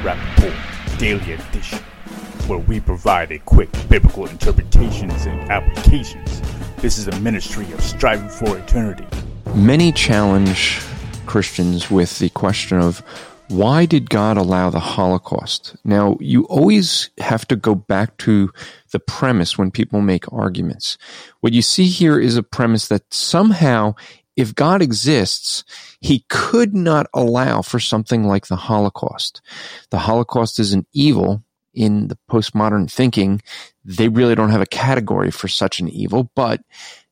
[0.00, 0.50] To
[0.96, 1.78] Daily Edition,
[2.46, 6.40] where we provide a quick biblical interpretations and applications.
[6.78, 9.04] This is a ministry of striving for eternity.
[9.54, 10.80] Many challenge
[11.26, 13.00] Christians with the question of
[13.48, 15.76] why did God allow the Holocaust?
[15.84, 18.50] Now, you always have to go back to
[18.92, 20.96] the premise when people make arguments.
[21.40, 23.96] What you see here is a premise that somehow
[24.40, 25.64] if God exists,
[26.00, 29.42] he could not allow for something like the Holocaust.
[29.90, 33.42] The Holocaust is an evil in the postmodern thinking.
[33.84, 36.62] They really don't have a category for such an evil, but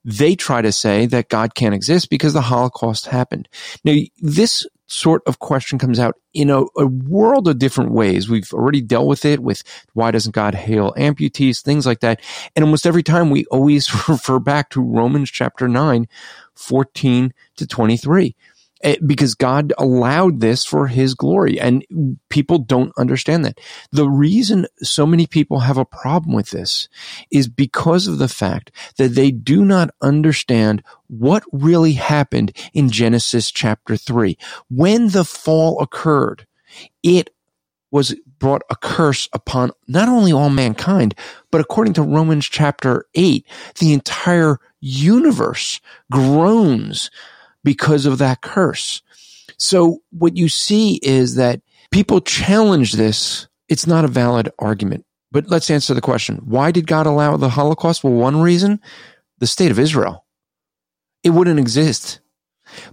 [0.04, 3.48] they try to say that God can't exist because the Holocaust happened.
[3.84, 8.28] Now, this sort of question comes out in a, a, world of different ways.
[8.28, 9.62] We've already dealt with it with
[9.92, 12.20] why doesn't God hail amputees, things like that.
[12.56, 16.08] And almost every time we always refer back to Romans chapter 9,
[16.54, 18.34] 14 to 23.
[18.82, 21.84] Eh, because God allowed this for his glory and
[22.28, 23.58] people don't understand that.
[23.90, 26.88] The reason so many people have a problem with this
[27.32, 33.50] is because of the fact that they do not understand what really happened in Genesis
[33.50, 34.38] chapter three.
[34.70, 36.46] When the fall occurred,
[37.02, 37.30] it
[37.90, 41.16] was brought a curse upon not only all mankind,
[41.50, 43.44] but according to Romans chapter eight,
[43.80, 45.80] the entire universe
[46.12, 47.10] groans
[47.64, 49.02] because of that curse.
[49.58, 51.60] So what you see is that
[51.90, 53.48] people challenge this.
[53.68, 55.04] It's not a valid argument.
[55.30, 56.36] But let's answer the question.
[56.44, 58.02] Why did God allow the Holocaust?
[58.02, 58.80] Well, one reason,
[59.38, 60.24] the state of Israel.
[61.22, 62.20] It wouldn't exist.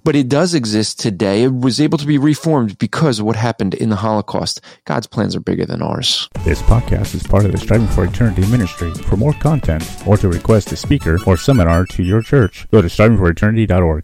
[0.03, 1.43] But it does exist today.
[1.43, 4.61] It was able to be reformed because of what happened in the Holocaust.
[4.85, 6.29] God's plans are bigger than ours.
[6.43, 8.93] This podcast is part of the Striving for Eternity ministry.
[8.93, 12.87] For more content or to request a speaker or seminar to your church, go to
[12.87, 14.03] strivingforeternity.org.